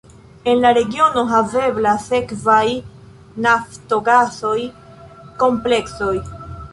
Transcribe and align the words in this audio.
En 0.51 0.61
la 0.61 0.69
regiono 0.75 1.23
haveblas 1.31 2.07
sekvaj 2.13 2.63
naftogasaj 3.47 4.57
kompleksoj. 5.45 6.15